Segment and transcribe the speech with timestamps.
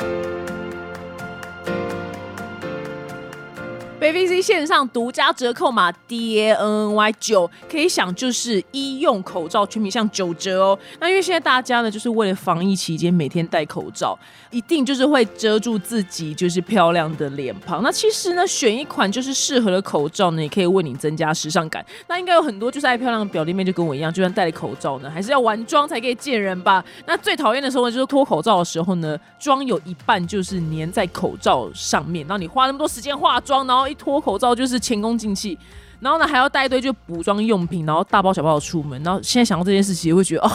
[0.00, 0.47] you
[4.00, 10.78] BVC 线上独家折扣码 DANY 九，可以享就是医用口罩全品项九折哦。
[11.00, 14.16] 那因为现在大家呢，就是为了防疫期间每天戴口罩，
[14.52, 17.82] 一定就是会遮住自己就是漂亮的脸庞。
[17.82, 21.84] 那其实呢，选一款就是适合的口罩呢，也可以为你增加时尚感。
[22.06, 26.84] 那应该有很多就是爱漂亮的表弟妹就跟我一样，就算戴了口罩呢，还是要完妆才可以见人吧。
[27.04, 33.88] 那最讨厌的时候呢，就是脱口罩的时候呢，妆有一半就是粘在口罩上面，然后你花那么多时间化妆，然后。
[33.88, 35.58] 一脱口罩就是前功尽弃，
[36.00, 40.50] 然后呢还要带一堆就补妆用品，然后大包小包的出门，然后现在想到这件事情，会觉得哦，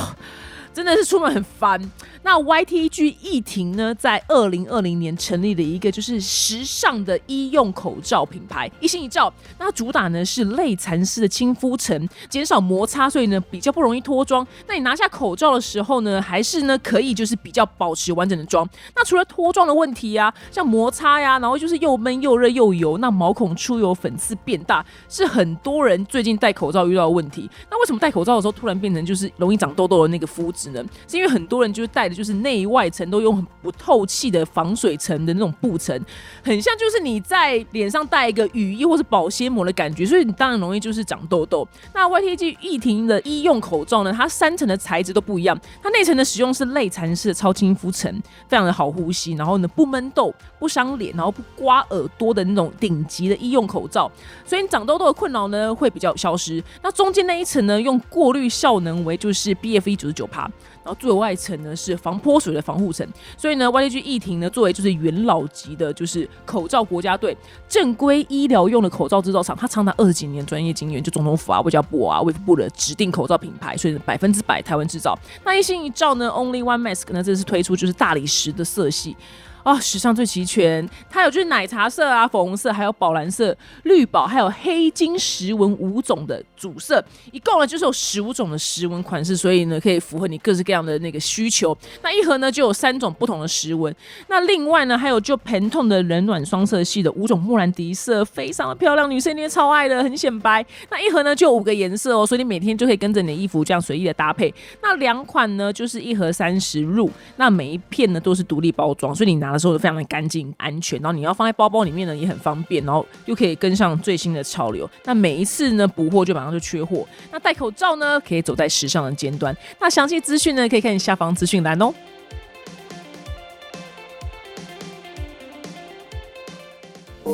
[0.74, 1.80] 真的是出门很烦。
[2.26, 9.32] 那 YTG 艺婷呢，在二零二零年成立了一个就是时尚的医用口罩品牌，一心一照。
[9.60, 14.48] 那主打呢是类蚕丝的亲肤层，减少摩擦，所以呢比较不容易脱妆。
[14.68, 18.68] 那你拿下口罩的时候呢，还是呢可以就是比较保持完整的妆。
[18.96, 27.50] 那除了脱妆的问题呀，像摩擦呀，然后就是又闷又热又油，那毛孔出油、粉刺变大，是很多人最近戴口罩遇到的问题。
[27.70, 30.82] 那为什么戴口罩的时候突然变成就是容易长痘痘的那个肤质呢？
[31.06, 32.13] 是因为很多人就是戴。
[32.14, 36.00] 就是内外层都用很不透气的防水层的那种布层，
[36.44, 41.68] 很像就是你在脸上戴一个雨衣或是保鲜膜的感觉，所以你当然容易就是长痘痘。
[41.94, 48.12] 那 YTG 易婷的医用口罩呢，它三层的材质都不一样，它内层的使用是类蚕丝的超亲肤层，
[48.48, 54.12] 非常的好呼吸，然后呢不闷痘、不伤脸，然后不刮耳朵的那种顶级的医用口罩，
[54.46, 56.64] 所以你长痘痘的困扰呢会比较消失。
[56.82, 60.50] 那中间那一层呢，用过滤效能为就是 BFE 九十九帕。
[60.84, 67.36] 然后最外层呢是防泼水的防护层，所以呢，YTG 易婷呢作为就是元老级的，就是口罩国家队
[67.70, 75.18] 正规医疗用的口罩制造厂，它长达二十几年专业经验，就总统府啊、外交部啊、卫福部的指定口罩品牌，所以百分之百台湾制造。
[75.46, 79.16] 那一心一照呢，Only One Mask 呢这次推出就是大理石的色系。
[79.64, 91.76] 啊，史上最齐全，它有就是奶茶色啊、粉红色，还有宝蓝色、绿宝，还有黑金石纹五种的主色，一共呢就是有十五种的石纹款式，所以呢可以符合你各式各样的那个需求。
[92.02, 93.96] 那一盒呢就有三种不同的石纹，
[94.28, 100.66] 那另外呢还有就盆痛的冷暖双色系的五种莫兰迪色，非常的漂亮，女生也超爱的，很显白。
[100.90, 104.54] 那一盒呢就五个颜色哦，所以你每天就可以跟着你的衣服这样随意的搭配。
[104.82, 109.53] 那两款呢就是一盒三十入，那每一片呢都是独立包装，所以你拿。
[109.54, 114.90] 的时候非常的干净安全，然后你要放在包包里面呢也很方便，然后又可以跟上最新的潮流。
[115.06, 117.08] 那每一次呢补货就马上就缺货。
[117.32, 119.56] 那戴口罩呢可以走在时尚的尖端。
[119.80, 121.94] 那详细资讯呢可以看下方资讯栏哦。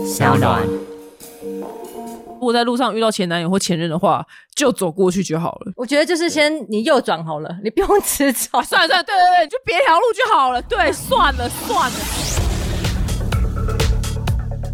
[0.06, 0.68] 小暖。
[2.40, 5.74] 如果在路上遇到前男友或前任的话，就走过去就好了。
[5.76, 8.62] 我觉得就是先你右转好了，你不用直走。
[8.62, 10.62] 算了算了，对对对，就别条路就好了。
[10.62, 11.98] 对，算了 算了。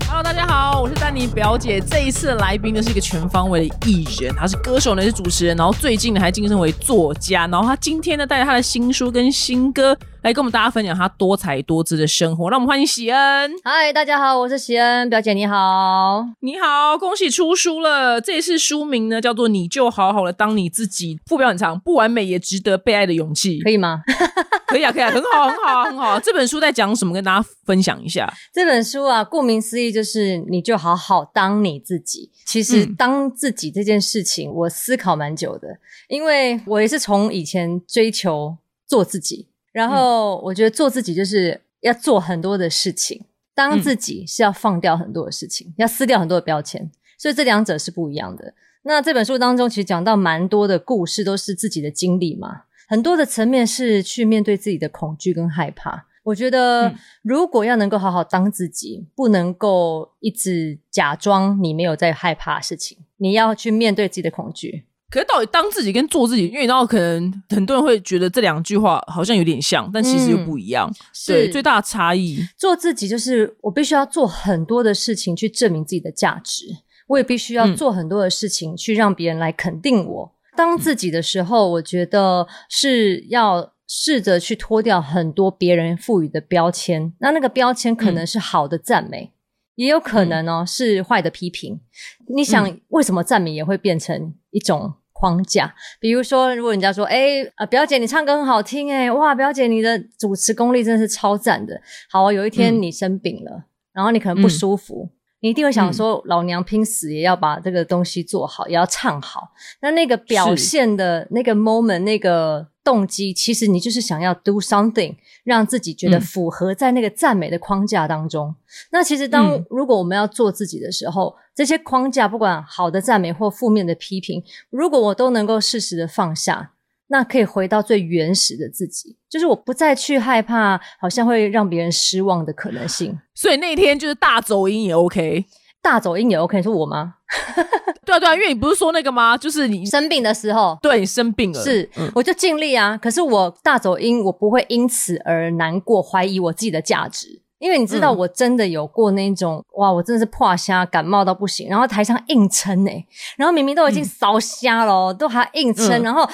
[0.08, 1.82] Hello，大家好，我是丹尼表姐。
[1.82, 7.48] 这一次的来宾呢是一个全方位的艺人，他是歌手呢，是主持人，然后最近呢还晋升为作家。
[7.48, 9.98] 然后他今天呢带着他的新书跟新歌。
[10.26, 13.52] 来跟我们大家分享他多才多姿的生活，让我们欢迎喜恩。
[13.64, 18.20] 嗨，大家好，我是喜恩表姐，你好，你好，恭喜出书了。
[18.20, 24.02] 这次书名呢叫做《你就好好的当你自己》，副标很长，不完美也值得被爱的勇气，可以吗？
[24.66, 26.20] 可以啊，可以啊，很好，很好，很好。
[26.20, 27.14] 这本书在讲什么？
[27.14, 28.28] 跟大家分享一下。
[28.52, 32.32] 这本书啊，顾名思义就是你就好好当你自己。
[32.48, 35.68] 其实当自己这件事情，我思考蛮久的，
[36.08, 39.50] 因为我也是从以前追求做自己。
[39.76, 48.54] 然后我觉得做自己就是要做很多的事情，当自己是要放掉很多的事情，要撕掉很多的标签，所以这两者是不一样的。
[48.84, 56.08] 那这本书当中其实讲到蛮多的故事，都是自己的经历嘛，很多的层面是去面对自己的恐惧跟害怕。
[56.24, 64.86] 我觉得如果要能够好好当自己，不能够一直假装你没有在害怕事情，你要去面对自己的恐惧。
[65.10, 70.92] 可是到底当自己跟做自己，因为你知道，可能很多人会觉得这两句话好像有点像，但其实又不一样。
[71.28, 76.66] 对，最大的差异，做自己就是我必须要做很多的事情去证明自己的价值，
[77.08, 80.36] 我也必须要做很多的事情去让别人来肯定我。
[80.58, 89.32] 当自己的时候，我觉得是要试着去脱掉很多别人赋予的标签，那那个标签可能是好的赞美。
[89.76, 91.80] 也有可能哦，是坏的批评。
[92.28, 95.74] 你想，为什么赞美也会变成一种框架？
[96.00, 101.80] 比如说，如果人家说：“哎，啊，表姐你唱歌很好听，哎，哇，表姐你的主持功力真的是超赞的。”
[102.12, 109.50] 好啊，有一天你生病了，然后你可能不舒服，你一定会想说：“老娘拼死也要把这个东西做好，也要唱好。”
[109.82, 118.56] 那那个表现的那个 moment，那个动机，其实你就是想要 do something，让自己觉得符合在那个赞美的框架当中。
[118.92, 126.72] 那其实当如果我们要做自己的时候，这些框架不管好的赞美或负面的批评，如果我都能够适时的放下。
[127.08, 133.16] 那可以回到最原始的自己，就是我不再去害怕，好像会让别人失望的可能性。
[133.36, 135.46] 所以那天就是大走音也 OK，
[135.86, 137.14] 大走音也 OK，是我吗？
[138.04, 139.38] 对啊对啊，因为你不是说那个吗？
[139.38, 142.98] 就是你生病的时候，对你生病了，是我就尽力啊。
[142.98, 147.40] 可是我大走音，我不会因此而难过，怀疑我自己的价值。
[147.60, 153.06] 因为你知道，我真的有过那种哇，我真的是破瞎，感冒到不行，然后台上硬撑哎，
[153.38, 156.28] 然后明明都已经烧瞎了，都还硬撑，然后。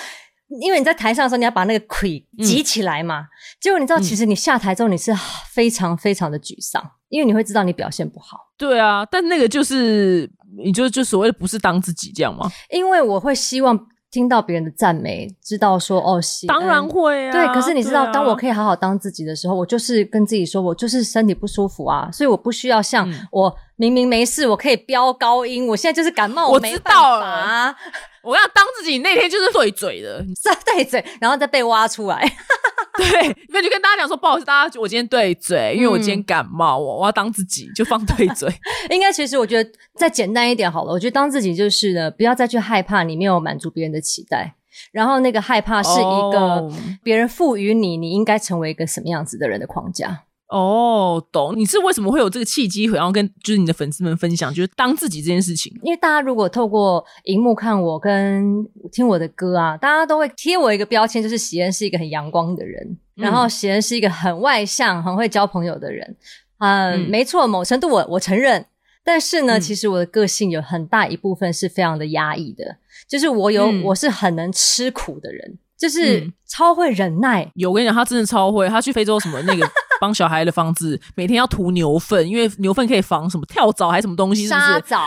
[0.62, 3.28] 因为你在台上的时候，你要把那个盔挤起来嘛。
[3.62, 5.14] 结果你知道，其实你下台之后，你是
[5.50, 8.40] 非常非常的沮丧，因为你会知道你表现不好。
[8.58, 10.28] 对啊，但那个就是，
[10.58, 12.50] 你就就所谓的不是当自己这样吗？
[12.72, 13.78] 因为我会希望
[14.10, 17.32] 听到别人的赞美，知道说哦，当然会啊。
[17.32, 27.76] 对，可是你知道，当我可以好好当自己的时候，我就是跟自己说，我就是身体不舒服啊，所以我不需要像我明明没事，我可以飙高音，我现在就是感冒，我知道了。
[28.22, 32.22] 我要当自己那天就是对嘴的， 是对嘴，然后再被挖出来。
[32.96, 38.48] 对，那就跟大家讲说，不好意思，大家，我今天对嘴，因为我今天感冒， 我我要当自己，就放对嘴。
[38.92, 44.54] 应该其实我觉得再简单一点好了，我觉得当自己就是呢，不要再去害怕你没有满足别人的期待，
[44.92, 46.70] 然后那个害怕是一个
[47.02, 50.26] 别人赋予你你应该成为一个什么样子的人的框架。
[50.52, 51.58] 哦，懂。
[51.58, 55.74] 你是为什么会有这个契机，然后跟就是你的粉丝们分享，就是当自己这件事情？
[55.82, 66.16] 因为大家如果透过荧幕看我跟听我的歌啊，大家都会贴我一个标签，就是喜恩是一个很阳光的人，然后喜恩是一个很外向、很会交朋友的人。
[66.60, 68.66] 嗯，没错，某程度我我承认。
[69.04, 72.76] 但是呢，其实我的个性有很大一部分是非常的压抑的，
[73.08, 75.58] 就是我有我是很能吃苦的人。
[75.76, 78.70] 就是超会忍耐，有我跟你讲，他真的超会。
[78.70, 79.68] 他去非洲什么那个
[80.02, 84.66] 帮小孩的房子，每天要涂牛粪，因为牛粪可以防什么跳蚤还是什么东西，是不是？
[84.66, 84.98] 沙蚤，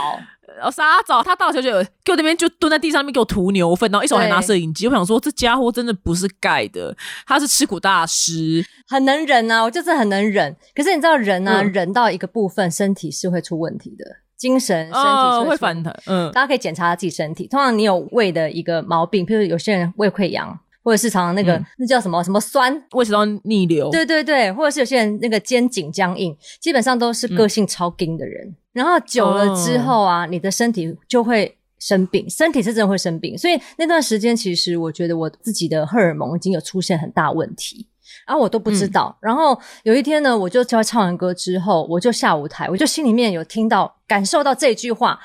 [0.56, 1.72] 然后沙蚤，他到时候就
[2.04, 4.86] 给我那边就蹲在地上面给我涂牛粪，然后一手还拿摄影机。
[4.86, 6.96] 我想说，这家伙真的不是盖的，
[7.26, 9.64] 他是吃苦大师，很能忍啊！
[9.64, 10.54] 我就是很能忍。
[10.76, 14.04] 可是你知道，人啊，忍到一个部分，身体是会出问题的，
[14.36, 15.92] 精神、身体会反弹。
[16.06, 17.48] 嗯，大家可以检查自己身体。
[17.48, 20.56] 通常你有胃的一个毛病，譬如有些人胃溃疡。
[20.84, 28.54] 或者是常常那个那叫什么什么酸，胃食道逆流，对对对，或者是有些人那个肩颈僵硬，基本上都是个性超硬的人。
[28.72, 33.38] 然后久了之后啊，你的身体就会生病，身体是真的会生病。
[33.38, 37.88] 所以那段时间，其实我觉得我自己的荷尔蒙已经有出现很大问题，
[38.26, 39.16] 然后我都不知道。
[39.22, 45.18] 然后有一天呢，我就在唱完歌之后，我就下舞台，我就心里面有听到、感受到这句话：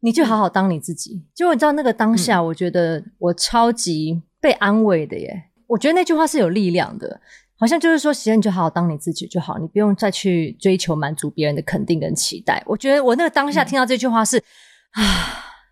[0.00, 1.24] 你就好好当你自己。
[1.34, 4.22] 就你知道那个当下，我觉得我超级。
[4.44, 7.18] 被安慰的耶，我觉得那句话是有力量的，
[7.58, 12.62] 好像就是说，其实你就好好当你自己就好，你不用再去追求满足别人的肯定跟期待。
[12.66, 14.36] 我觉得我那个当下听到这句话是
[14.90, 15.02] 啊，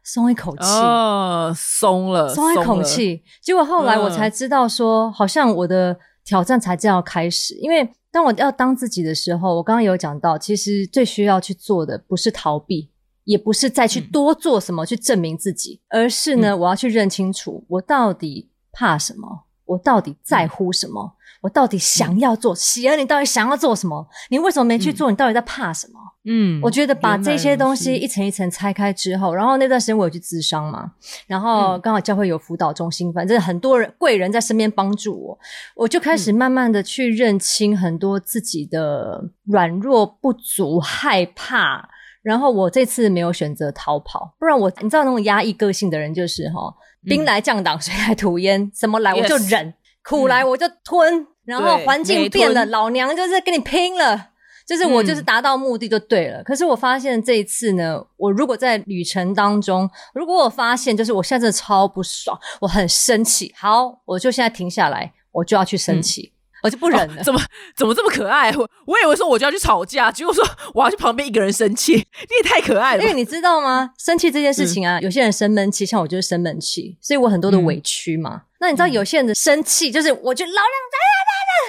[0.02, 3.22] 松一口气，哦，松了，松一口气。
[3.42, 5.94] 结果后来我才知道，说好像我的
[6.24, 7.52] 挑战才正要开始。
[7.56, 12.90] 因为当我要当自己的时候，我刚刚有讲到，其实最需要去做的不是逃避。
[13.24, 18.50] 也不是再去多做什么去证明自己，而是呢，我要去认清楚我到底。
[18.72, 19.44] 怕什么？
[19.64, 21.14] 我到底在乎什么？
[21.40, 22.54] 我到底想要做？
[22.54, 24.06] 喜儿，你到底想要做什么？
[24.30, 25.10] 你为什么没去做？
[25.10, 25.98] 你到底在怕什么？
[26.24, 30.92] 嗯，我觉得把这些东西一层一层拆开之后，然后那段时间我有去咨商嘛，
[31.26, 35.38] 然后刚好教会有辅导中心，反正很多人贵人在身边帮助我，
[35.74, 41.88] 我就开始慢慢的去认清很多自己的软弱不足、害怕。
[42.22, 46.74] 然后我这次没有选择逃跑，不然我你知道那种压抑个性的人就是哈。
[47.04, 49.74] 兵来将挡，水来土掩，什么来我就忍，
[50.04, 54.28] 苦来我就吞，然后环境变了，老娘就是跟你拼了，
[54.64, 56.40] 就是我就是达到目的就对了。
[56.44, 66.32] 可是我发现这一次呢，我如果在旅程当中，如果我发现就是我现在真的超不爽，我很生气，好，我就现在停下来，我就要去生气。
[66.62, 67.40] 我就不忍了，怎么
[67.76, 68.50] 怎么这么可爱？
[68.56, 73.02] 我我以为说我就要去吵架，结果说我要去旁边一个人生气， 你也太可爱了。
[73.02, 73.90] 因为你知道吗？
[73.98, 78.42] 生气这件事情啊，有些人生闷气，像我就是生闷气，所以我很多的委屈嘛。
[78.60, 80.98] 那你知道有些人的生气，就是我就老两在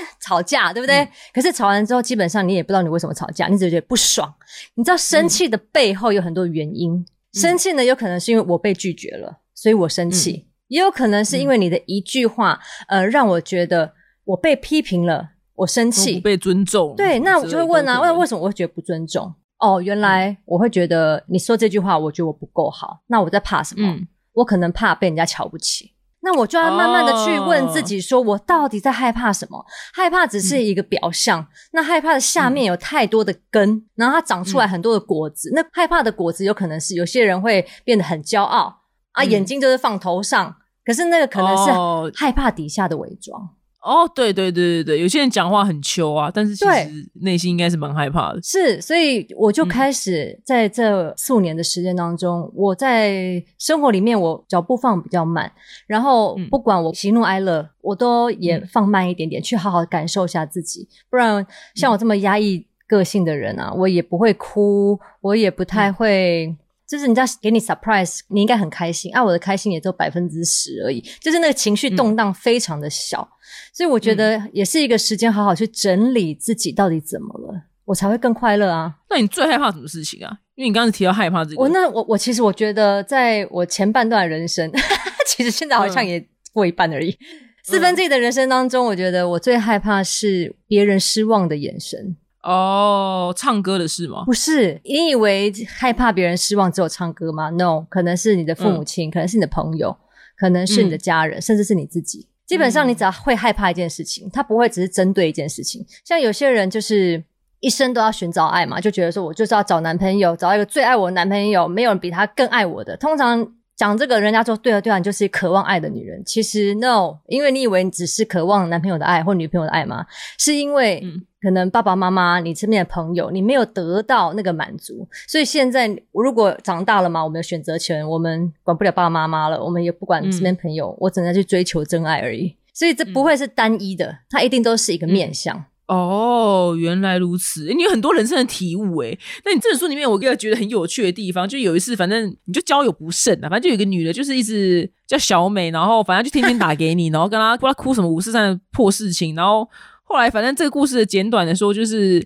[0.04, 1.08] 在在吵架，对不对？
[1.34, 4.32] 可是吵完之后，基本上你也不知道你为什么吵架，你只觉得不爽。
[4.76, 13.94] 你知道生气的背后有很多原因，生气呢有可能是因为我被拒绝了，所以我生气；也有可能是因为你的一句话，呃，让我觉得。
[14.26, 16.96] 我被批评了，我生气，被尊重。
[16.96, 19.34] 对，那我就会问啊，为为什么我会觉得不尊重？
[19.60, 23.00] 哦，原来我会觉得你说这句话，我觉得我不够好。
[23.08, 23.96] 那我在怕什么？
[24.34, 25.92] 我可能怕被人家瞧不起。
[26.26, 29.66] 那我就要慢慢的去问自己，说我到底在害怕什么？
[29.94, 35.52] 害怕只是一个表象，那害怕的下面有太多的根，然后它长出来很多的果子。
[35.54, 38.74] 那害怕的果子有可能是有些人会变得很骄傲
[39.12, 41.72] 啊，眼睛就是放头上，可是那个可能是
[42.16, 43.50] 害怕底下的伪装。
[43.84, 48.40] 哦，对对对对对，有些人讲话很秋啊，但是其实内心应该是蛮害怕的。
[48.42, 55.52] 是，所以我就开始在这四五年的时间当中，我在生活里面我脚步放比较慢，
[55.86, 60.88] 然后不管我喜怒哀乐，我都也放慢一点点，去好好感受一下自己。
[61.10, 66.56] 不然像我这么压抑个性的人啊，我也不会哭，我也不太会。
[66.94, 69.12] 就是人家给你 surprise，你应该很开心。
[69.16, 73.28] 啊，我的开心也只有百分之十而已，就是那个情绪动荡非常的小，
[73.74, 78.94] 所以我觉得也是一个时间，好好去整理自己到底怎么了，我才会更快乐啊。
[79.10, 80.38] 那你最害怕什么事情啊？
[80.54, 84.72] 因为你刚刚提到害怕这个，我那我我其实我觉得，在我前半段人生，
[85.26, 87.18] 其实现在好像也过一半而已，
[87.64, 92.16] 四分之一的人生当中，我觉得我最害怕是别人失望的眼神。
[92.44, 94.24] 哦，唱歌的事吗？
[94.26, 99.96] 不是，你以为害怕别人失望只有唱歌吗？No，可能是你的父母亲，可能是你的朋友，
[100.38, 102.28] 可能是你的家人，甚至是你自己。
[102.46, 105.86] 基本上，你只要会害怕一件事情，他不会只是针对一件事情。
[106.06, 107.24] 像有些人就是
[107.62, 112.96] 一生都要寻找爱嘛，就觉得说我就是要找男朋友，找一个最爱我的男朋友，没有人比他更爱我的。
[112.98, 113.54] 通常。
[113.76, 116.24] 讲这个，人家说对啊对啊，你就是渴望爱的女人。
[116.24, 120.06] 其实 no，因为你以为你只是渴望男朋友的爱或女朋友的爱吗？
[120.38, 121.04] 是因为
[121.44, 132.56] 可能爸爸妈妈、你身边的朋友，你没有得到那个满足，所以现在如果长大了嘛，我们有选择权，我们管不了爸爸妈妈了，我们也不管身边朋友，我只能去追求真爱而已。
[132.74, 135.66] 所以这不会是单一的，它一定都是一个面相。
[135.86, 137.74] 哦，原来如此！
[137.74, 139.20] 你有很多人生的体悟诶。
[139.44, 149.70] 那你这本书里面，我个觉得很有趣的地方，就有一次，反正你就交友不慎啊，反正就有一个女的，就是一直叫小美，然后反正就天天打给你， 然后跟她不知道哭什么五四三的破事情，然后
[150.14, 152.24] 后来反正这个故事的简短的说，就是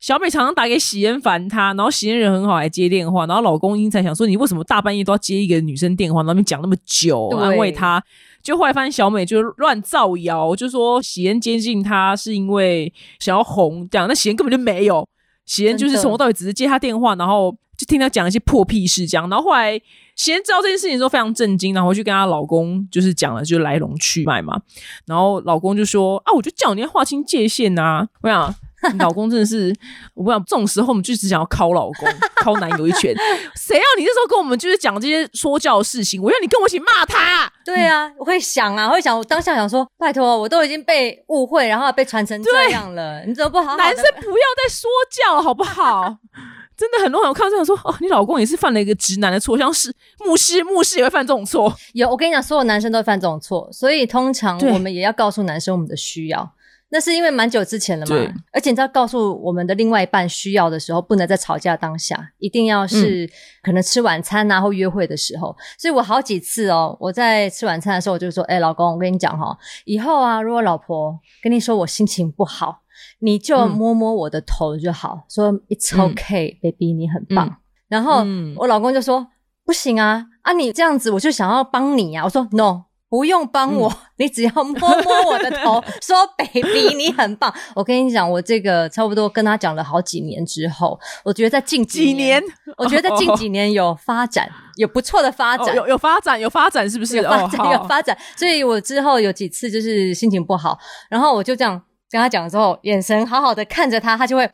[0.00, 8.04] 小美常常打给喜恩烦她，然后喜恩人很好，还接电话，然后老公因才想说，你为什么大半夜都要接一个女生电话，那边讲那么久，安慰她。
[8.42, 15.08] 就后来发现小美就乱造谣，就说喜恩接近她是因为想要红，这样那喜恩根本就没有，
[15.46, 19.28] 喜恩就是从头到尾只是接她电话，然后就听她讲一些破屁事，这样。
[19.28, 19.80] 然后后来
[20.14, 24.60] 先知道这件事情之后非常震惊，然后去跟她老公就是讲了，就来龙去脉嘛。
[25.06, 28.54] 然后老公就说啊，我就叫你要划清界限呐， 我想。
[28.98, 29.72] 老公真的是，
[30.12, 32.08] 我不知道这种时候我们就只想要敲老公、
[32.42, 33.14] 敲男友一拳。
[33.54, 36.20] 谁要你这时候跟我们就是讲这些说教的事情？
[36.20, 37.48] 我要你跟我一起骂他。
[37.64, 43.76] 对啊，我会想啊， 我会想，我当下想说，拜托，我都已经被误会，然后被传成这样了，你怎么不好？
[43.76, 46.16] 男生不要再说教好不好？
[46.82, 49.94] 真的很多人我看到这样说，哦，你老公也是犯了一个直男的错，像是
[50.26, 51.72] 牧师，牧师也会犯这种错。
[51.92, 56.52] 有，我跟你讲，所有男生都会犯这种错，所以通常我们也要告诉男生我们的需要。
[56.94, 58.16] 那是因为蛮久之前了嘛，
[58.52, 63.26] 而且你知道，告诉我们的另外一半需要的时候，不能在吵架当下，一定要是
[63.62, 65.56] 可能吃晚餐啊或约会的时候。
[65.78, 72.81] 所以我好几次哦，我在吃晚餐的时候，我就说：“哎，老公，我跟你讲哈，以后啊，如果老婆跟你说我心情不好，
[73.22, 77.56] 你就摸摸我的头就好，说 It's okay, baby，你很棒。”
[77.88, 78.24] 然后
[78.56, 79.26] 我老公就说
[79.64, 87.54] ：“不行啊，啊，你这样子，我就想要帮你呀。”我说：“No。”不用帮我， 你只要摸摸我的头， 说 “baby，你很棒”。
[87.76, 92.42] 我跟你讲，我这个差不多跟他讲了好几年之后，我觉得在近几年，
[92.78, 97.18] 我觉得在近几年有发展，有不错的发展，有有发展，有发展，是不是？
[97.18, 98.16] 有发展， 有发展。
[98.34, 100.78] 所以我之后有几次就是心情不好，
[101.10, 101.78] 然后我就这样
[102.12, 104.48] 跟他讲之后，眼神好好的看着他，他就会。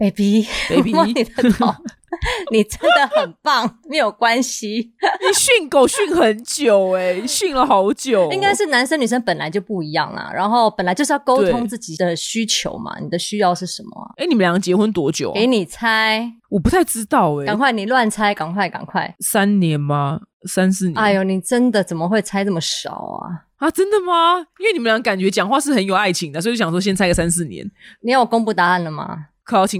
[0.00, 1.66] baby，baby，摸你的头，
[2.50, 4.94] 你真的很棒，没有关系。
[5.20, 8.32] 你训狗训很久哎，训了好久。
[8.32, 12.98] 应该是男生女生本来就不一样啦，然后本来就是要沟通自己的需求嘛。
[12.98, 14.14] 你的需要是什么？
[14.16, 15.32] 哎，你们两个结婚多久？
[15.34, 17.44] 给你猜，我不太知道哎。
[17.44, 19.14] 赶快，你乱猜，赶快，赶快。
[19.20, 20.20] 三年吗？
[20.48, 20.96] 三四年？
[20.96, 23.44] 哎呦，你真的怎么会猜这么少啊？
[23.56, 24.38] 啊，真的吗？
[24.58, 27.70] 因为你们俩感觉讲话是很有爱情的，所以就想说先猜个三四年。
[28.00, 29.26] 你有公布答案了吗？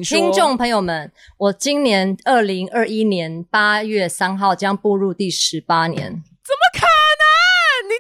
[0.02, 7.00] 听众朋友们，我今年二零二一年八月三号将步入第十八年，怎么可能？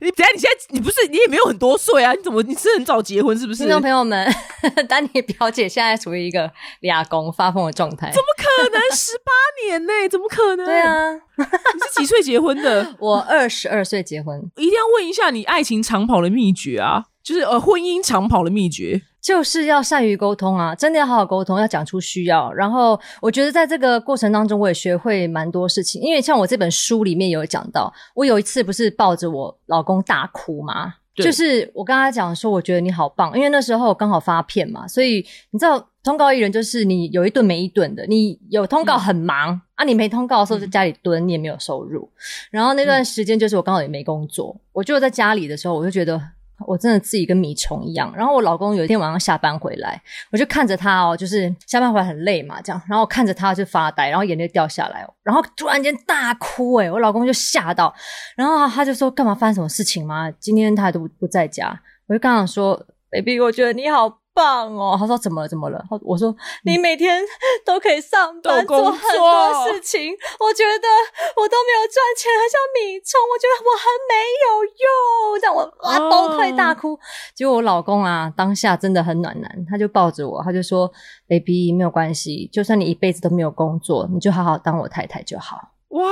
[0.00, 2.12] 你你等下，你现在你不是你也没有很多岁啊？
[2.14, 3.64] 你怎么你是很早结婚是不是？
[3.64, 4.26] 听众朋友们，
[4.88, 8.80] 丹尼表姐现在处于一个俩公发疯的状态，怎么可能？
[8.96, 9.32] 十八
[9.66, 9.92] 年呢？
[10.08, 10.64] 怎么可能？
[10.66, 12.94] 对啊， 你是几岁结婚的？
[12.98, 17.04] 我二十二岁结婚，一定要问一下你爱情长跑的秘诀啊！
[17.22, 22.50] 就是呃，婚姻长跑的秘诀，就是要善于沟通啊，真的要好好沟通，要讲出需要。
[22.52, 26.00] 然后我觉得在这个过程当中，我也学会蛮多事情。
[26.00, 30.94] 因为像我这本书里面有讲到，我有一次不是抱着我老公大哭吗？
[31.16, 42.10] 就是我跟他讲说，我觉得你好棒，因为那时候刚好发片嘛，所以你知道通告艺人就是你有一顿没一顿的，你有通告很忙啊，你没通告的时候在家里蹲，你也没有收入。
[42.50, 46.18] 然后那段时间就是我刚好也没工作，我就在家里的时候，我就觉得。
[46.66, 48.12] 我真的自己跟米虫一样。
[48.16, 50.00] 然后我老公有一天晚上下班回来，
[50.32, 52.80] 我就看着他哦，就是下班回来很累嘛，这样。
[52.88, 57.94] 然后看着他就发呆，然后眼泪掉下来，然后突然间大哭，诶我老公就吓到，
[58.36, 60.30] 然后他就说：“干嘛发生什么事情吗？
[60.38, 64.96] 今天他都不在家。”我就刚想说：“baby，我觉得你好。”棒哦！
[64.98, 65.48] 他说怎么了？
[65.48, 65.82] 怎么了？
[66.02, 66.34] 我说
[66.64, 67.22] 你每天
[67.64, 70.88] 都可以上班做很多事情，我觉得
[71.36, 74.14] 我都没有赚钱，还像米虫，我觉得我很没
[74.46, 76.98] 有用，让我啊崩溃大哭。
[77.34, 80.90] 结果我老公啊，当下真的很暖男，他就抱着我，他就说
[81.28, 85.56] ：“baby，没有关系，就算你一辈子都没有工作，你就好好当我太太就好。”
[85.90, 86.04] 哇，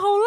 [0.00, 0.26] 好浪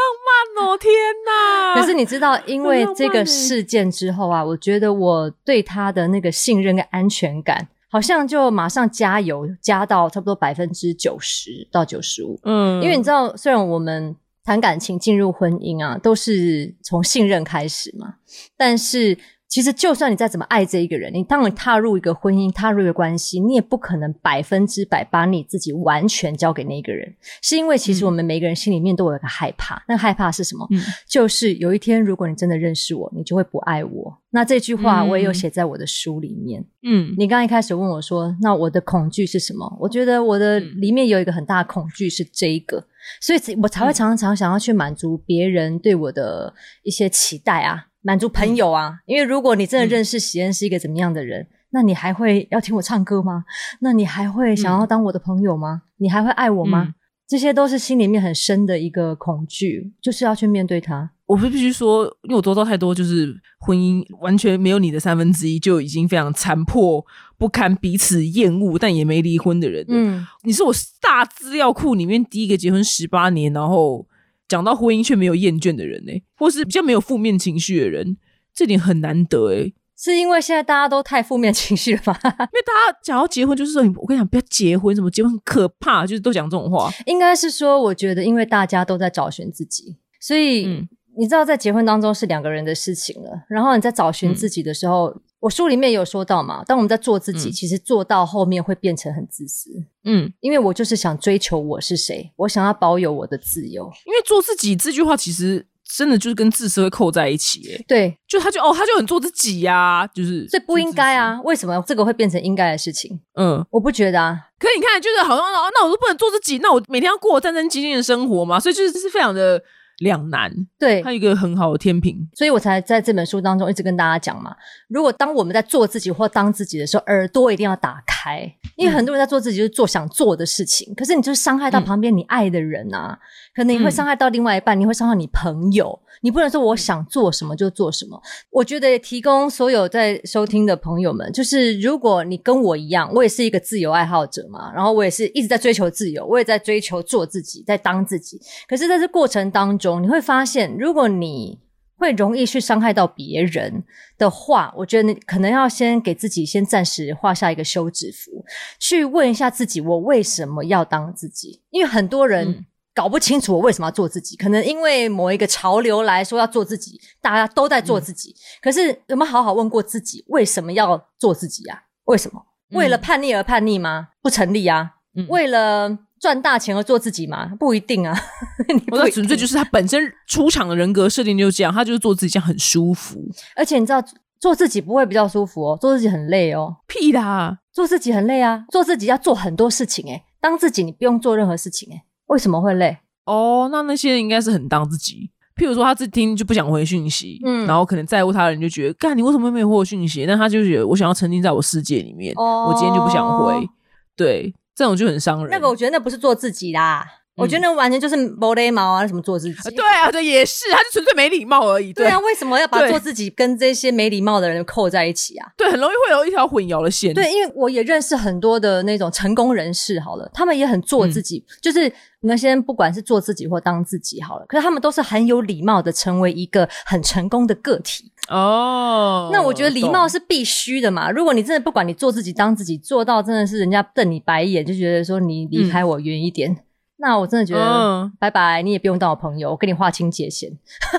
[0.55, 0.77] 漫哦！
[0.77, 0.91] 天
[1.25, 1.73] 哪！
[1.79, 12.39] 可是你知道，因为这个事件之后啊，我觉得我对他的那个信任跟安全感，好像就马上加油加到差不多百分之九十到九十五。
[12.43, 18.15] 嗯，因为你知道，虽然我们谈感情进入婚姻啊，都是从信任开始嘛，
[18.55, 19.17] 但是。
[19.51, 29.83] 其实，就算你再怎么爱这一个人，你当你踏入一个婚姻、踏入一个关系，你也不可能百分之百把你自己完全交给那个人，是因为其实我们每个人心里面都有一个害怕。
[29.89, 30.65] 那害怕是什么？
[31.05, 34.17] 就是有一天，如果你真的认识我，你就会不爱我。
[34.29, 36.65] 那这句话我也有写在我的书里面。
[36.83, 39.77] 嗯，你刚一开始问我说，那我的恐惧是什么？
[39.81, 42.81] 我觉得我的里面有一个很大的恐惧是这一个，
[43.19, 46.53] 所以我才会常常想要去满足别人对我的
[46.83, 47.87] 一些期待啊。
[48.01, 53.45] 满足朋友啊，因为如果你真的认识喜恩是一个怎么样的人，那你还会要听我唱歌吗？
[53.79, 55.83] 那你还会想要当我的朋友吗？
[55.97, 56.95] 你还会爱我吗？
[57.27, 61.11] 这些都是心里面很深的一个恐惧，就是要去面对它。
[61.27, 67.05] 我必须说，因为我周遭太多就是婚姻完全没有你的三分之一就已经非常残破
[67.37, 69.85] 不堪、彼此厌恶但也没离婚的人。
[69.87, 74.05] 嗯，你是我大资料库里面第一个结婚十八年，然后。
[74.51, 78.17] 讲到婚姻却没有厌倦的人呢，或是比较没有负面情绪的人，
[78.53, 79.71] 这点很难得哎。
[79.95, 82.19] 是因为现在大家都太负面情绪了吧？
[82.23, 86.91] 因为大家想要结婚，就是说，我跟你讲，不要结婚，什么结婚很可怕，就是都讲这种话。
[87.05, 90.85] 应该是说，我觉得因为大家都在找寻自己，所以
[91.17, 93.29] 你知道，在结婚当中是两个人的事情了。
[93.47, 95.15] 然后你在找寻自己的时候。
[95.41, 99.71] 我书里面有说到嘛，当我们在做自己，其实做到后面会变成很自私。
[100.03, 103.91] 嗯，因为我就是想追求我是谁，我想要保有我的自由。
[104.05, 105.65] 因为做自己这句话，其实
[105.97, 107.73] 真的就是跟自私会扣在一起。
[107.73, 111.41] 哎，对，就他就哦，他就很做自己呀，就是这不应该啊？
[111.43, 113.19] 为什么这个会变成应该的事情？
[113.33, 114.37] 嗯，我不觉得啊。
[114.59, 115.43] 可你看，就是好像
[115.73, 119.59] 那我都不能做自己，那我每天要过战战兢兢的生活嘛，所以就是是非常的。
[120.01, 124.55] 两难，对，它有一个很好的天平，所以我才在这本书当中一直跟大家讲嘛。
[124.87, 133.17] 如果当我们在做自己或当自己的时候，耳朵一定要打开，因为很多人在做自己，就是做想做的事情，可是你就是伤害到旁边你爱的人啊，
[133.55, 135.99] 可能你会伤害到另外一半，你会伤害你朋友。
[136.21, 138.21] 你不能说我想做什么就做什么。
[138.49, 148.39] 我觉得提供所有在收听的朋友们，就是如果你跟我一样，我也是一个自由爱好者嘛，然后我也是一直在追求自由，我也在追求做自己，在当自己。
[148.67, 151.59] 可是在这过程当中，你会发现，如果你
[151.97, 153.83] 会容易去伤害到别人
[154.17, 158.45] 的话，我觉得你可能要先给自己先暂时画下一个休止符，
[158.79, 161.61] 去问一下自己：我为什么要当自己？
[161.71, 162.65] 因为很多人。
[162.93, 168.35] 搞不清楚我为什么要做自己，可能因为某一个潮流来说要做自己，大家都在做自己。
[168.61, 171.83] 可是有没有好好问过自己，为什么要做自己啊？
[172.05, 172.41] 为什么？
[172.71, 174.09] 为了叛逆而叛逆吗？
[174.21, 174.91] 不成立啊！
[175.27, 177.51] 为了赚大钱而做自己吗？
[177.59, 178.17] 不一定啊！
[178.91, 183.19] 我的纯粹就是他本身出场的人格设定就是这样，他就是做自己这样很舒服。
[183.55, 184.01] 而且你知道，
[184.39, 186.77] 做自己不会比较舒服哦，做自己很累哦。
[186.87, 188.65] 屁的，做自己很累啊！
[188.69, 192.03] 做自己要做很多事情诶，当自己你不用做任何事情诶。
[192.31, 192.97] 为什么会累？
[193.25, 195.29] 哦，那那些人应该是很当自己。
[195.53, 200.25] 譬如说，他自己听就不想回讯息，嗯，然后可能在乎他的人就觉得，干你为什么没有回我讯息？
[200.25, 203.67] 但他就觉得我想要沉浸在我世界里面，我今天就不想回。
[204.15, 205.49] 对，这种就很伤人。
[205.51, 207.05] 那个我觉得那不是做自己啦，
[207.37, 209.55] 我觉得那完全就是毛雷毛啊，什么做自己。
[209.71, 211.93] 对啊，对，也是，他就纯粹没礼貌而已。
[211.93, 215.47] 对啊，为什么要把做自己跟这些没礼貌的人扣在一起啊？
[215.57, 217.13] 对，很容易会有一条混淆的线。
[217.13, 228.11] 对，因为我也认识很多的那种成功人士，好了，他们也很做自己，就是我们先不管是做自己或当自己好了，可是他们都是很有礼貌的，成为一个很成功的个体。
[228.27, 231.09] 哦，那我觉得礼貌是必须的嘛。
[231.09, 236.57] 如果你真的不管你做自己当自己，做到真的是人家瞪你白眼，就觉得说你离开我远一点。
[237.01, 240.51] 那我真的觉得，拜拜，你也不用当我朋友，我跟你划清界限。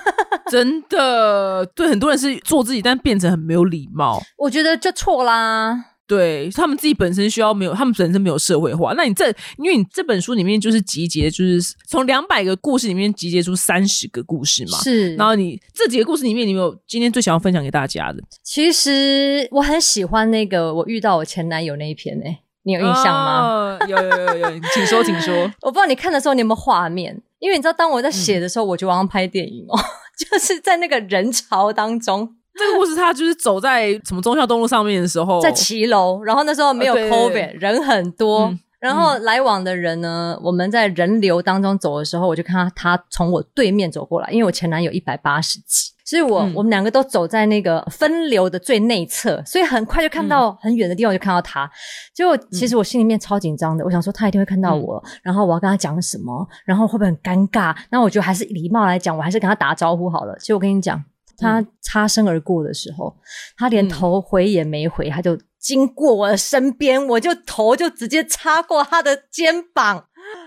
[0.51, 4.21] 真的，对很多人是做自己，但变成很没有礼貌。
[4.37, 5.87] 我觉得就错啦。
[6.05, 8.93] 对他们自己本身需要没有，他们本身没有社会化。
[8.95, 14.77] 那你这，因为你这本书里面就是集结，就是从两百个故事里面集结出三十个故事嘛。
[14.79, 18.23] 是，然后你这几个故事里面，你有今天最想要分享给大家的？
[18.43, 22.41] 其实我很喜欢那个我遇到我前男友那一篇诶。
[22.65, 23.79] 你有印象吗？
[23.89, 25.35] 有有有有，请说，请说。
[25.63, 29.79] 我不知道你看的时候你有没有画面，因为你知道，当我在写的时候，我就往拍电影哦，
[30.17, 32.37] 就是在那个人潮当中。
[32.55, 45.93] 这个故事他就是走在什么忠孝东路上面的时候，在骑楼，然后那时候没有 COVID，人很多，然后来往的人呢，我们在人流当中走的时候，我就看到他从我对面走过来，因为我前男友一百八十几。
[46.05, 51.71] 所以，我我们两个都走在那个分流的最内侧，所以很快就看到很远的地方，就看到他。
[52.13, 57.75] 结果，其实我心里面超紧张的，我想说他一定会看到我，然后我要跟他讲什么，然后会不会很尴尬？
[57.89, 60.37] 那我觉得还是礼貌来讲，我还是跟他打招呼好了。
[60.41, 61.03] 其实我跟你讲，
[61.39, 63.17] 他擦身而过的时候，
[63.57, 70.07] 他连头回也没回，他就经过我的身边，我就头就直接插过他的肩膀。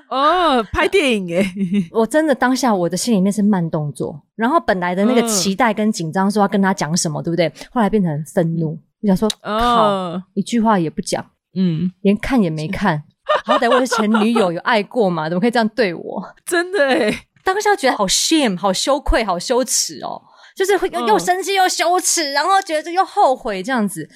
[0.10, 1.54] 哦，拍电影哎！
[1.92, 7.52] 我真的当下我的心里面是慢动作，然后本来的那个期待跟紧张，说要跟他讲什么，对不对？
[7.72, 11.24] 后来变成愤怒，我想说，靠，一句话也不讲，
[11.56, 13.04] 嗯，连看也没看，
[13.46, 15.30] 好歹我是前女友，有爱过嘛？
[15.30, 16.36] 怎么可以这样对我？
[16.46, 20.22] 真的哎，当下觉得好 shame，好羞愧，好羞耻哦，
[20.56, 24.10] 就是会又生气又羞耻，然后觉得又后悔这样子。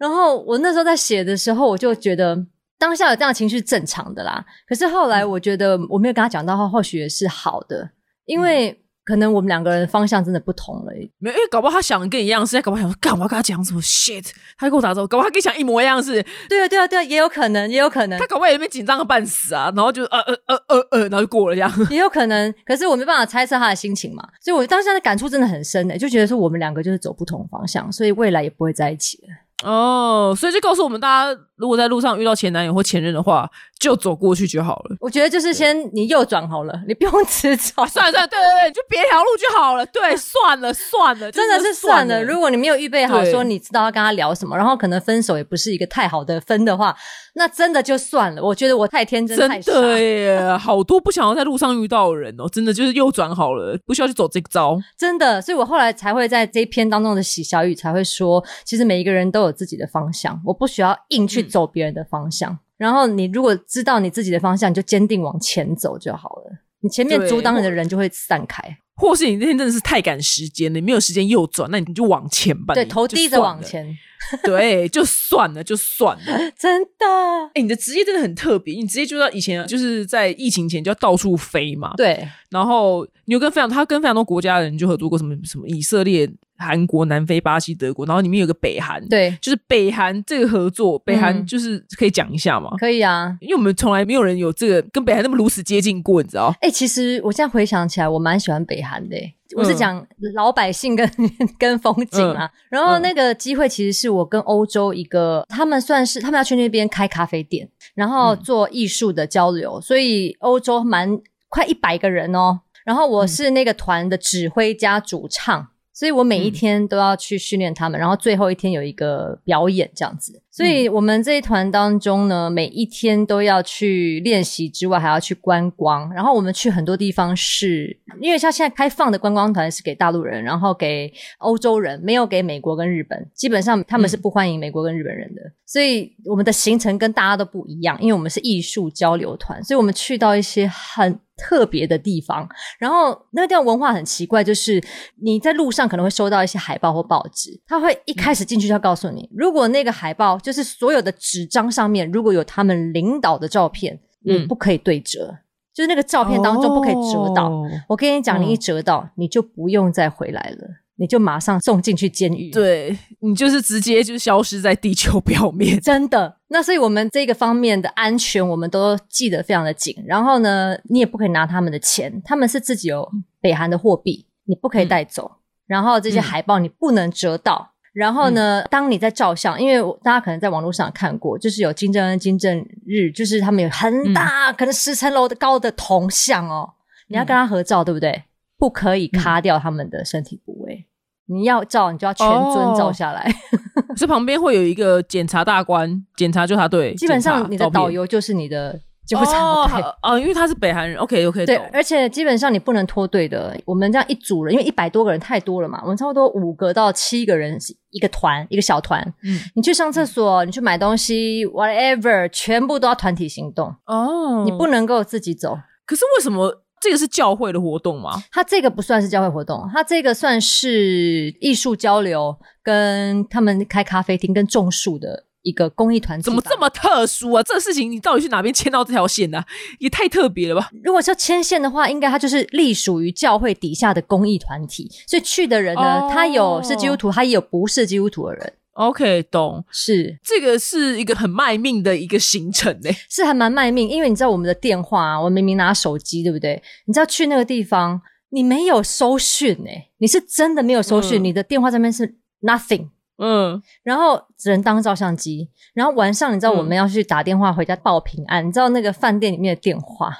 [0.00, 2.44] 然后我那时候在写的时候，我就觉得。
[2.80, 7.90] 当下有这样情绪正常的啦，可是后来我觉得我没有跟他讲到话，或许也是好的，
[8.24, 10.92] 因为可能我们两个人方向真的不同了。
[11.18, 16.24] 没，因为搞不好他想的跟你一样，是在搞不好想说干嘛跟他讲什么 shit，他跟我打招呼，搞不好他跟你想一模一样是。
[16.48, 18.18] 对啊，对啊，对啊，也有可能，也有可能。
[18.18, 21.70] 他搞不好也被紧张的半死啊，然后就呃呃呃呃呃，然后就过了这样。
[21.90, 29.28] 也有可能，可是我没办法猜测他的心情嘛，所以我当下的感触真的很深的，就觉得说我们两个就是走不同方向，所以未来也不会在一起了。
[29.62, 34.96] 哦，所以就告诉我们大家，如果在路上遇到前男友或前任的话，就走过去就好了。
[35.00, 37.86] 我觉得就是先你右转好了，你不用直走。
[37.86, 39.84] 算了算了，对对对，就别条路就好了。
[39.86, 42.22] 对，算了算了，真的是算了。
[42.24, 46.96] 如果你没有预备好，说你知道要跟他聊什么，然后可能分手也不是一个太好的分的话，
[47.34, 48.42] 那真的就算了。
[48.42, 49.72] 我觉得我太天真，太傻。
[49.98, 54.78] 耶，好多不想要在路上遇到的人哦，真的就是右转好了，不需要去走这个招。
[54.96, 59.49] 真的，所以我后来才会在这一篇当中的喜小雨才会说，其实每一个人都有。
[59.52, 62.58] 自己的方向，我不需要硬去走别人的方向。
[62.76, 66.52] 然后你如果知道你自己的方向，你就坚定往前走就好了。
[66.80, 68.62] 你前面阻挡你的人就会散开，
[68.96, 72.72] 或是你那天真的是太赶时间了，没有时间右转，那你就往前吧。
[72.72, 73.86] 对，头低着往前，
[74.44, 76.24] 对，就算了，就算了。
[76.58, 77.06] 真的，
[77.54, 81.94] 哎，你的职业真的很特别，你职业就要以前就是在疫情前就要到处飞嘛。
[81.96, 86.30] 对，然后你又跟非常他跟非常多国家的人就合作过，什么什么以色列。
[86.62, 92.72] 韩国、南非、巴西、德国，然后里面有个北韩，对，就是北韩这个合作，北韩就是可以讲一下吗？
[92.78, 96.54] 可以啊，因为我们从来没有人有这个跟北韩那么如此接近过，你知道？
[96.60, 99.16] 哎，其实我现在回想起来，我蛮喜欢北韩的。
[99.56, 101.10] 我是讲老百姓跟
[101.58, 102.50] 跟风景啊。
[102.68, 112.60] 然后那个机会其实是我跟欧洲一个，他们算是他们要去那边开咖啡店，然后做艺术的交流，所以欧洲蛮快一百个人哦。
[112.84, 115.68] 然后我是那个团的指挥加主唱。
[116.00, 120.40] 所以我每一天都要去训练他们，然后最后一天有一个表演这样子。
[120.50, 126.10] 所以我们这一团当中呢，每一天都要去练习之外，还要去观光。
[126.14, 133.30] 然后我们去很多地方，是因为像现在开放的观光团是给大陆人，然后给欧洲人，没有给美国跟日本。
[133.34, 135.42] 基本上他们是不欢迎美国跟日本人的。
[135.66, 141.20] 所以我们的行程跟大家都不一样，因为我们是艺术交流团，所以我们去到一些很。
[141.40, 142.46] 特别的地方，
[142.78, 144.82] 然后那个地方文化很奇怪，就是
[145.22, 155.38] 你在路上可能会收到一些海报或报纸，他会一开始进去就要告诉你，如果那个海报就是所有的纸张上面如果有他们领导的照片，嗯不可以对折，
[155.72, 157.50] 就是那个照片当中不可以折到。
[157.88, 160.68] 我跟你讲，你一折到，你就不用再回来了。
[161.00, 162.50] 你就马上送进去监狱。
[162.50, 165.80] 对你就是直接就消失在地球表面。
[165.80, 166.36] 真的。
[166.48, 169.96] 那所以我们这个方面的安全，我们都记得非常的紧。
[170.06, 173.10] 然后呢，你也不可以拿他们的钱，他们是自己有
[173.40, 175.30] 北韩的货币，你不可以带走。
[175.66, 177.72] 然后这些海报你不能折到。
[177.94, 186.74] 然后呢，当你在照相，因为大家可能在网络上看过，就是有金正恩、金正日，就是他们有很大，可能十层楼的高的铜像哦，
[187.08, 188.24] 你要跟他合照，对不对？
[188.58, 190.86] 不可以卡掉他们的身体部位。
[191.30, 193.32] 你要照，你就要全尊照下来。
[193.96, 198.80] 这旁边会有一个检查大官，检查就他对， 基本上你的导游就是你的。
[199.06, 199.68] 就会哦
[200.04, 203.58] 哦，因为他是北韩人，OK OK，对，而且基本上你不能脱队的。
[203.64, 207.58] 我们这样一组人，因为一百多个人太多了嘛，我们差不多五个到七个人
[207.90, 209.02] 一个团，一个小团。
[209.24, 215.58] 嗯，你去上厕所，你去买东西，whatever，全部都要团体行动哦，你不能够自己走。
[215.84, 218.22] 可是为什么这个是教会的活动吗？
[218.32, 225.26] 他这个不算是教会活动，他这个算是艺术交流，跟他们开咖啡厅，跟种树的。
[225.42, 227.42] 一个公益团体怎么这么特殊啊？
[227.42, 229.42] 这个事情你到底去哪边牵到这条线呢？
[229.78, 230.68] 也太特别了吧！
[230.84, 238.52] 如果是牵线的话，应该它就是隶属于教会底下的公益团体，所以去的人呢，他有是基督徒，他也有不是基督徒的人。
[238.80, 239.64] OK，懂。
[239.70, 246.62] 是这个是一个很卖命的一个行程呢，是还蛮卖命，因为你知道我们的电话，我明明拿手机，对不对？
[246.86, 252.88] 你知道去那个地方，你没有收讯哎，你是真的没有收讯，你的电话上面是 nothing。
[253.22, 255.50] 嗯，然后只能当照相机。
[255.74, 258.46] 然后晚上，你知道我们要去打电话回家报平安。
[258.46, 260.10] 你知道那个饭店里面的电话，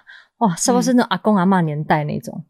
[0.41, 2.45] 哇，是不是那阿公阿妈年代那种？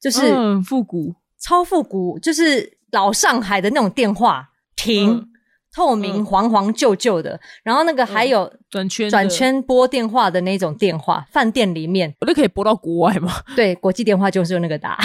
[0.00, 5.28] 就是复古，超复古，就是老上海的那种电话亭，
[5.76, 7.38] 透明黄黄旧旧的。
[7.62, 13.30] 然后那个还有转圈转圈拨电话的那种电话，饭店里面我都可以拨到国外吗？
[13.54, 14.98] 对，国际电话就是用那个打。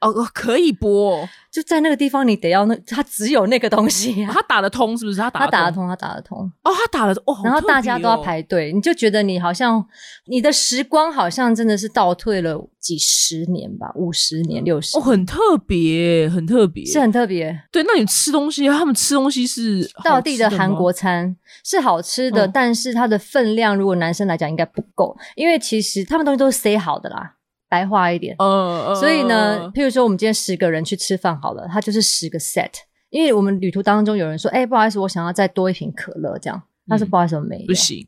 [0.00, 5.18] 哦，可以播，就在那个地方，你得要那，他只有那个东西， 他打得通是不是？
[5.18, 6.38] 他打他打得通，他打得通。
[6.62, 9.84] 哦，他打得哦，然后大家都要排队，你就觉得你好像
[10.26, 14.96] 你的时光好像真的是倒退了几十年吧，五十年、六十。
[14.96, 17.60] 哦，很特别，很特别，是很特别。
[17.70, 27.34] 对，那你吃东西，他们吃东西是道地的韩国餐，是好吃的，但是它的分量，如果男生来讲应该不够，因为其实他们东西都是塞好的啦。
[27.70, 32.70] 白话一点，嗯，所以呢，譬如说我们今天十个人去吃饭好了，它就是十个 set。
[33.10, 38.06] 因为我们旅途当中有人说，哎，不好意思，我想要再多一瓶可乐，这样，他说不好意思，没有，不行，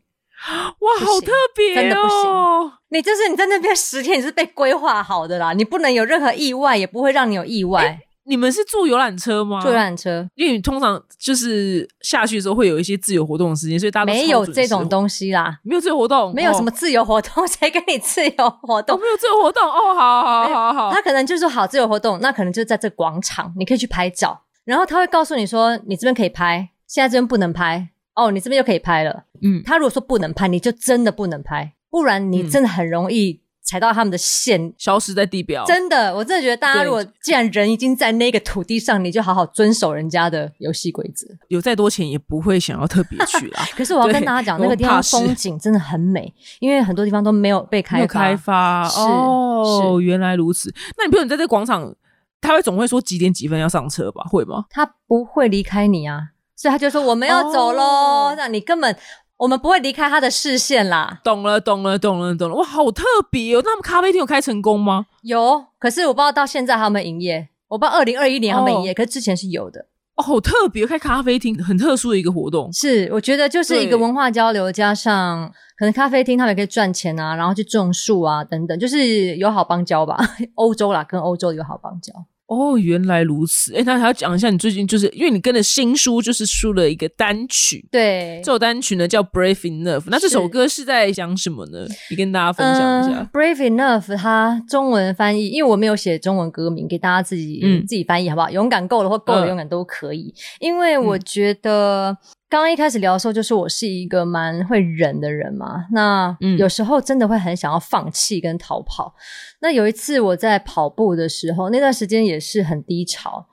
[0.78, 2.72] 哇，好特别，真的不行。
[2.90, 7.98] 你就是你在那边十天，你是被规划好的啦，你不能有任何意外，也不会让你有意外。
[8.24, 9.60] 你们是坐游览车吗？
[9.60, 18.98] 坐游览车，因为你通常就是下去的时候会有一些自由活动的时间，所以大家没有这种东西啦，没有自由活动，没有什么自由活动，谁跟你自由活动？
[19.00, 29.24] 没有自由活动哦，好好好好，他可能就说好自由活动，那可能就在这广场，你可以去拍照，然后他会告诉你说你这边可以拍，现在这边不能拍哦，你这边就可以拍了。
[29.42, 33.42] 嗯，他如果说不能拍，你就真的不能拍，不然你真的很容易。
[33.62, 35.64] 踩到他们的线，消失在地表。
[35.64, 41.26] 真的，我真的觉得大家如果既然人已经在那个土地上，你就好好遵守人家的游戏规则。
[41.48, 43.64] 有再多钱也不会想要特别去啦。
[43.76, 48.06] 可是我要跟大家讲，那个地方风景真的很美，因为很多地方都没有被开发。
[48.06, 50.74] 开发哦，原来如此。
[50.98, 51.94] 那你比如你在这广场，
[52.40, 54.24] 他会总会说几点几分要上车吧？
[54.28, 54.64] 会吗？
[54.70, 58.34] 他不会离开你啊，所以他就说我们要走喽。
[58.36, 58.96] 那你根本。
[59.42, 61.20] 我们不会离开他的视线啦。
[61.24, 62.54] 懂了，懂了，懂了，懂了。
[62.54, 63.60] 哇，好特别哦！
[63.64, 65.06] 那他们咖啡厅有开成功吗？
[65.22, 67.48] 有，可是我不知道到现在他们营业。
[67.66, 69.86] 我不知道二零二一年他们营业，可是之前是有的。
[70.14, 72.72] 哦，好特别，开咖啡厅，很特殊的一个活动。
[72.72, 80.16] 是，我觉得就是一个文化交流，加上可能咖啡厅他们也可以赚钱啊，然后去种树啊，等等，就是友好邦交吧。
[80.54, 82.12] 欧洲啦，跟欧洲友好邦交。
[82.46, 83.74] 哦，原来如此。
[83.74, 90.00] 哎，那还要讲一下，你最近就是因为你跟的新书就是出了一个单曲，对，这首单曲呢叫《Brave Enough》。
[90.06, 91.86] 那这首歌是在讲什么呢？
[92.10, 93.30] 你跟大家分享一下。
[93.32, 98.50] Brave Enough，它中文翻译，因为我没有写中文歌名，给大家自己自己翻译好不好？
[98.50, 102.18] 勇敢够了或够了勇敢都可以，因为我觉得。
[102.52, 105.86] 刚刚一开始聊的时候，就是我是一个蛮会忍的人嘛。
[105.90, 109.14] 那有时候真的会很想要放弃跟逃跑。
[109.62, 113.46] 那有一次我在跑步的时候，那段时间也是很低潮。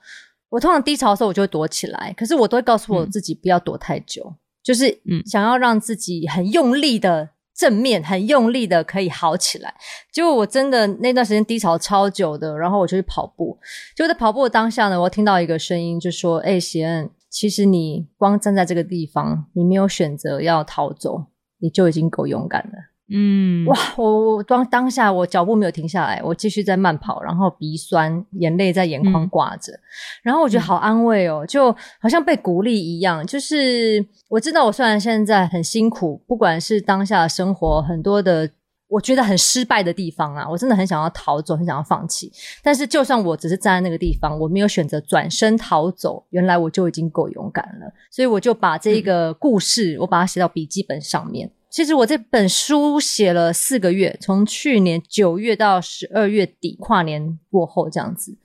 [0.49, 2.13] 我通常低潮的时候，我就会躲起来。
[2.17, 9.73] 可是我都会告诉我自己不要躲太久，就是想要让自己很用力的正面，很用力的可以好起来。
[10.11, 13.57] 结果我真的那段时间低潮超久的，然后我就去跑步。
[13.95, 21.25] 就在跑步的当下呢，我听到一个声音，就说：“哎，贤恩。”其实你光站在这个地方，你没有选择要逃走，
[21.59, 22.73] 你就已经够勇敢了。
[23.11, 29.73] 嗯，哇，我我当当下我脚步没有停下来，我继续在慢跑，然后鼻酸，眼泪在眼眶挂着，
[30.21, 33.25] 然后我觉得好安慰哦，就好像被鼓励一样。
[33.25, 38.51] 就是我知道，我虽然现在很辛苦，不管是当下的生活很多的。
[38.89, 42.31] 我觉得很失败的地方啊，我真的很想要逃走，很想要放弃。
[42.63, 47.93] 但是，就算我只是站在那个地方，我没有选择转身逃走，原来我就已经够勇敢了。
[48.11, 51.51] 所以，我就把这个故事，我把它写到笔记本上面。
[51.69, 58.35] 其实我这本书写了四个月，从去年九月到十二月底跨年过后这样子。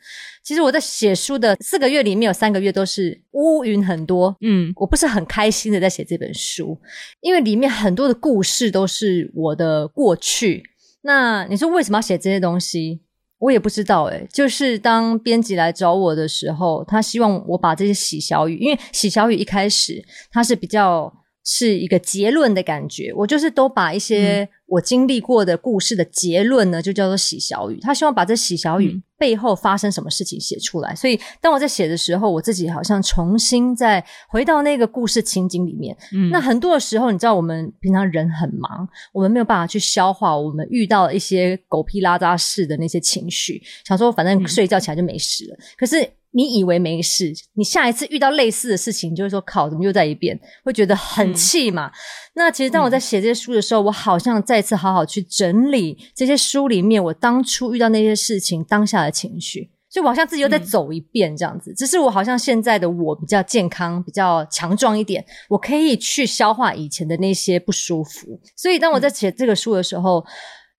[0.43, 6.79] 其实我在写书的四个月里面有三个月都是乌云很多，嗯，我不是很开心的在写这本书，
[7.23, 10.63] 因为里面很多的故事都是我的过去。
[11.01, 13.01] 那你说为什么要写这些东西？
[13.39, 21.11] 我也不知道诶，就是当编辑来找我的时候，他希望我把这些喜小雨，因为喜小雨一开始他是比较。
[21.45, 27.79] 是一个结论的感觉，我就是都把一些我经历过的故事的结论呢，就叫做喜小雨。
[27.81, 35.95] 他希望把这喜小雨背后发生什么事情写出来，所以当我在写的时候，我自己好像重新再回到那个故事情景里面。
[36.31, 45.57] 那很多的时候，你知道，我们平常人很忙，我们没有办法去消化我们遇到一些狗屁拉渣式的那些情绪，想说反正睡觉起来就没事了。
[45.77, 46.09] 可是。
[46.37, 50.37] 你以为没事，你下一次遇到类似的事情，就会说靠，怎么又在一遍？
[50.65, 51.93] 会觉得很气嘛？
[52.35, 61.73] 那其实当我在写这些书的时候，我好像再次好好去整理这些书里面我当初遇到那些事情当下的情绪，所以我好像自己又再走一遍这样子。
[61.73, 68.41] 只是我好像现在的我比较健康、比较强壮一点，我可以去消化以前的那些不舒服。
[68.57, 70.25] 所以当我在写这个书的时候，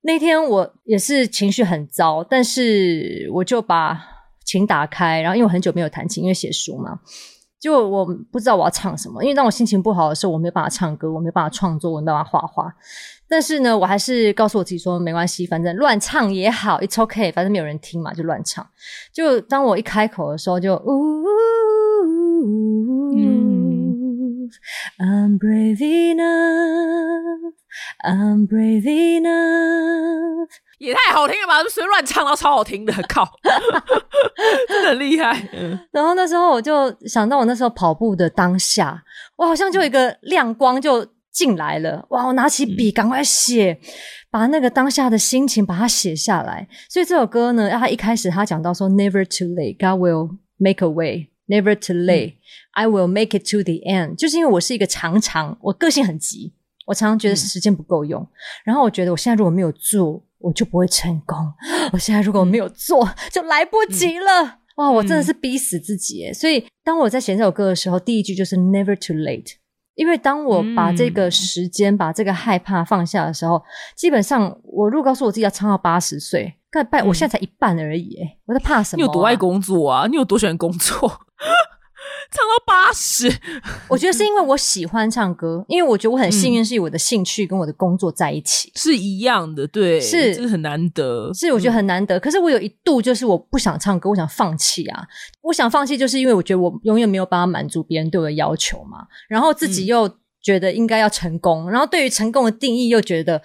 [0.01, 4.14] 那天我也是情绪很糟，但是我就把。
[4.45, 6.99] 琴打开，然后因为我很久没有弹琴，因为写书嘛，
[7.59, 9.23] 就我不知道我要唱什么。
[9.23, 12.73] 因为当我心情不好的时候，我没有办法唱歌，我没有办法创作，我没有办法画画。
[13.27, 18.63] 但是呢，我还是告诉我自己说，没关系，反正乱唱也好，it's okay，反正没有人听嘛，就乱唱。
[19.11, 21.25] 就当我一开口的时候，就呜
[24.99, 25.79] ，I'm brave
[26.13, 27.35] enough，I'm
[28.47, 28.85] brave
[29.19, 30.49] enough。
[30.77, 31.63] 也太好听了吧！
[31.63, 33.25] 就随便乱唱，到超好听的， 靠，
[34.67, 35.41] 真的很厉害。
[35.91, 39.03] 然后那时候我就想到，我那时候跑步的当下，
[39.37, 42.05] 我好像就一个亮光就进来了。
[42.09, 42.25] 哇！
[42.25, 43.79] 我拿起笔，赶快写，
[44.29, 46.67] 把那个当下的心情把它写下来。
[46.89, 51.29] 所以这首歌呢，他一开始他讲到说：“Never too late, God will make a way.
[51.47, 52.35] Never too late,
[52.71, 56.53] I will make it to the end。”就是因为我是一个常常，我个性很急，
[56.87, 58.27] 我常常觉得时间不够用。
[58.65, 60.21] 然后我觉得我现在如果没有做。
[60.45, 61.35] 我就不会成功。
[61.91, 64.59] 我现在如果没有做，就来不及了。
[64.77, 66.31] 哇，我真的是逼死自己。
[66.33, 69.53] 所以当我在写这首歌的时候，第一句就是 “never too late”。
[69.95, 73.63] 因为当我把这个时间、把这个害怕放下的时候，
[73.95, 78.15] 基本上我如果告诉我自己要唱到八十岁，但半我现在才一半而已。
[78.45, 79.01] 我在怕什么？
[79.01, 80.05] 你有多爱工作啊？
[80.07, 81.21] 你有多喜欢工作？
[82.31, 83.31] 唱到八十，
[83.89, 88.71] 我觉得是因为我喜欢唱歌，因为我觉得我很幸运，是我的兴趣跟我的工作在一起。
[88.75, 90.33] 是一样的，对，是。
[90.33, 92.19] 是很难得，是我觉得很难得。
[92.19, 95.03] 可是我有一度就是我不想唱歌，我想放弃啊，
[95.41, 100.09] 我想放弃，就是因为我觉得我永远没有办法满足别人对我的要求嘛，然后自己又
[100.41, 103.41] 觉得应该要成功，然后对于成功的定义又觉得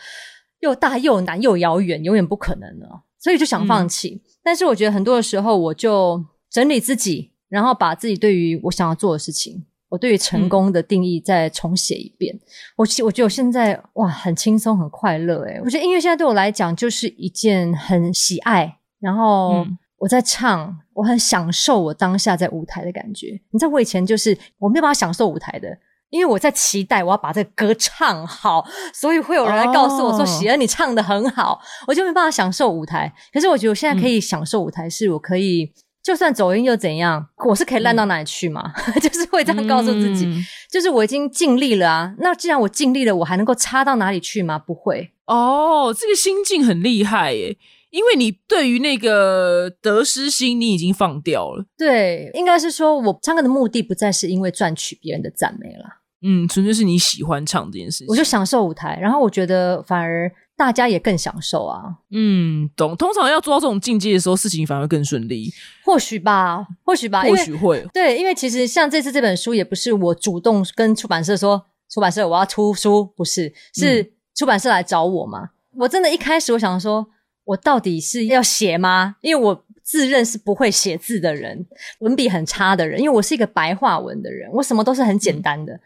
[0.61, 4.21] 又大又难又遥远，永远不可能了，所以就想放弃。
[4.43, 7.30] 但是我觉得很多的时候，我就整理自己。
[7.51, 12.39] 然后把自己对于我想要做的事情，我对于成功的定义再重写一遍。
[12.77, 15.43] 我我觉得我现在哇，很轻松，很快乐。
[15.43, 18.79] 诶我觉得音乐现在对我来讲就是一件很喜爱。
[19.01, 19.67] 然后
[19.99, 23.41] 我在唱，我很享受我当下在舞台的感觉。
[23.51, 25.77] 你知道我以前就是我没有办法享受舞台的，
[26.11, 33.13] 因为我在期待我要把这个歌唱好，所以会有人来告诉我说：“喜恩，你唱的很好。”我就没办法享受舞台。
[33.33, 35.73] 可是我觉得我现在可以享受舞台，是我可以。
[36.11, 37.25] 就算走音又怎样？
[37.47, 38.73] 我是可以烂到哪里去吗？
[39.01, 40.29] 就是会这样告诉自己，
[40.69, 42.13] 就是我已经尽力了啊。
[42.19, 44.59] 那既然我尽力了，我还能够差到哪里去吗？
[44.59, 45.95] 不会哦。
[45.97, 47.57] 这个心境很厉害耶，
[47.91, 51.65] 因为你对于那个得失心，你已经放掉了。
[51.79, 56.01] 对，应该是说我唱歌的目的不再是因为赚取别人的赞美了。
[56.23, 58.99] 嗯，纯粹是你喜欢唱这件事情，我就享受舞台。
[59.01, 60.29] 然后我觉得反而。
[60.61, 62.95] 大家也更享受啊，嗯，懂。
[62.95, 65.51] 通常要做到这种境界的时候，事情反而更顺利。
[65.83, 67.83] 或许吧，或许吧，或许会。
[67.95, 75.49] 对，因为其实像这次这本书，也不是我主动跟出版社说，出版社我要出书，不是，是出版社来找我嘛。
[75.79, 77.07] 我真的一开始我想说，
[77.45, 79.17] 我到底是要写吗？
[79.23, 81.67] 因为我自认是不会写字的人，
[82.01, 85.81] 文笔很差的人，因为我是一个白话文的人，我什么都是很简单的。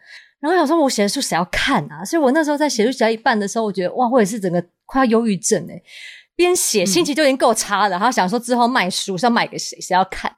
[0.45, 2.05] 然后想说，我写的书谁要看啊？
[2.05, 5.81] 所以我那时候在写书写到一半的时候，我觉得哇，我也是整个快要忧郁症哎。
[6.35, 9.79] 边写心情就已经够差了，然后想说之后卖书是要卖给谁？
[9.79, 10.29] 谁要看？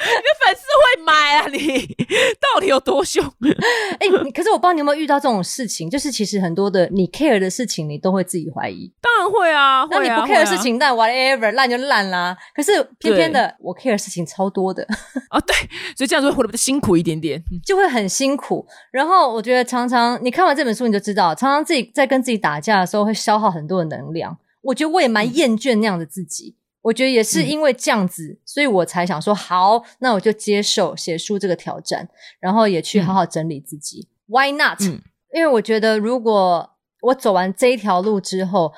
[0.00, 1.46] 你的粉丝会买啊？
[1.48, 1.86] 你
[2.40, 3.22] 到底有多凶？
[4.00, 8.90] 哎，可是我不知道你有没有遇到这种事情，就是其实很多的你 care 的事情，你都会自己怀疑。
[9.00, 12.36] 当然会啊，那你不 care 的事情，那 whatever 烂就烂啦。
[12.54, 14.82] 可是偏偏的，我 care 的事情超多的
[15.28, 15.38] 啊。
[15.40, 15.54] 对，
[15.96, 18.66] 所以这样子会活得比较辛苦一点点，就会很辛苦。
[18.90, 24.36] 然后我觉得常常你看完这本书，你就知道，常常自己在跟自己打架的时候，会消耗很多的能量。
[24.62, 32.08] 我觉得我也蛮厌倦那样的自己，我觉得也是因为这样子，所以我才想说好，那我就接受写书这个挑战，
[32.40, 34.08] 然后也去好好整理自己。
[34.26, 34.80] Why not？
[35.32, 36.70] 因为我觉得如果
[37.02, 38.72] 我走完这一条路之后，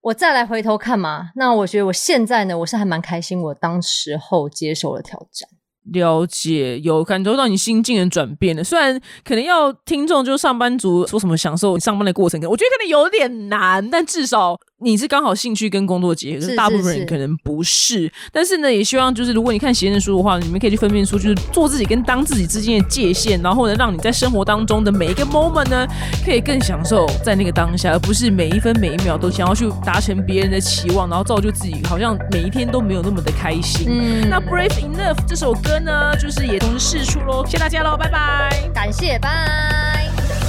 [0.00, 5.48] 我再来回头看嘛，那我觉得我现在呢，我是还蛮开心，我当时候接受了挑战。
[5.92, 8.62] 了解，有感受到你心境的转变了。
[8.62, 14.58] 虽然可能要听众就是上班族说什么享受上班的过程，我觉得可能有点难，但至少。
[14.80, 18.10] 你是刚好兴趣跟工作结合，是大部分人可能不是。
[18.32, 25.84] 但是呢，也希望就是如果你看闲人书的话，你们可以去分辨出就是做自己跟当自己之间的界限，然后呢，让你在生活当中的每一个 moment 呢，
[26.24, 33.88] 可以更享受在那个当下，而不是每一分每一秒都想要去达成别人的期望，然后造就自己好像每一天都没有那么的开心。
[33.88, 40.47] 嗯，那 Brave Enough 这首歌呢，就是也同时试出喽，谢谢大家喽，拜拜，感谢，拜。